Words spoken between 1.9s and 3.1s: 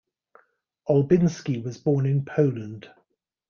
in Poland.